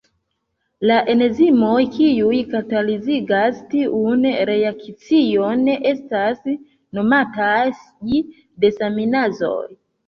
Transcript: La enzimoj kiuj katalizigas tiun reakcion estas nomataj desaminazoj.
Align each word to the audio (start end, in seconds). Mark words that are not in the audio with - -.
La 0.91 0.95
enzimoj 1.13 1.83
kiuj 1.97 2.39
katalizigas 2.55 3.61
tiun 3.75 4.27
reakcion 4.53 5.63
estas 5.93 6.43
nomataj 7.01 7.59
desaminazoj. 8.67 9.59